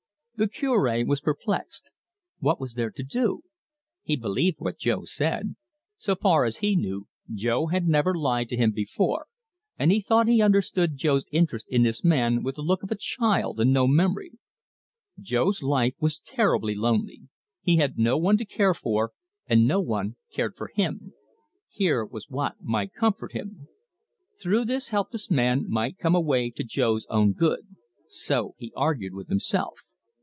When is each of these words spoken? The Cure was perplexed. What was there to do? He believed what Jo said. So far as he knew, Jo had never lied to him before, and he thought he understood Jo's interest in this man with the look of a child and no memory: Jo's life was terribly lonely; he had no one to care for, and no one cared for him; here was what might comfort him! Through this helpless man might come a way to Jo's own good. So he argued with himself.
The 0.37 0.47
Cure 0.47 1.05
was 1.05 1.21
perplexed. 1.21 1.91
What 2.39 2.59
was 2.59 2.73
there 2.73 2.89
to 2.89 3.03
do? 3.03 3.43
He 4.01 4.15
believed 4.15 4.55
what 4.59 4.79
Jo 4.79 5.05
said. 5.05 5.55
So 5.99 6.15
far 6.15 6.45
as 6.45 6.57
he 6.65 6.75
knew, 6.75 7.07
Jo 7.31 7.67
had 7.67 7.87
never 7.87 8.15
lied 8.15 8.49
to 8.49 8.57
him 8.57 8.71
before, 8.71 9.27
and 9.77 9.91
he 9.91 10.01
thought 10.01 10.27
he 10.27 10.41
understood 10.41 10.97
Jo's 10.97 11.25
interest 11.31 11.67
in 11.69 11.83
this 11.83 12.03
man 12.03 12.41
with 12.41 12.55
the 12.55 12.63
look 12.63 12.81
of 12.81 12.89
a 12.89 12.95
child 12.99 13.59
and 13.59 13.71
no 13.71 13.87
memory: 13.87 14.31
Jo's 15.19 15.61
life 15.61 15.93
was 15.99 16.19
terribly 16.19 16.73
lonely; 16.73 17.21
he 17.61 17.75
had 17.75 17.99
no 17.99 18.17
one 18.17 18.35
to 18.37 18.43
care 18.43 18.73
for, 18.73 19.11
and 19.45 19.67
no 19.67 19.79
one 19.79 20.15
cared 20.31 20.55
for 20.55 20.71
him; 20.73 21.13
here 21.69 22.03
was 22.03 22.29
what 22.31 22.59
might 22.63 22.95
comfort 22.95 23.33
him! 23.33 23.67
Through 24.41 24.65
this 24.65 24.89
helpless 24.89 25.29
man 25.29 25.69
might 25.69 25.99
come 25.99 26.15
a 26.15 26.19
way 26.19 26.49
to 26.49 26.63
Jo's 26.63 27.05
own 27.11 27.33
good. 27.33 27.75
So 28.07 28.55
he 28.57 28.73
argued 28.75 29.13
with 29.13 29.27
himself. 29.29 29.73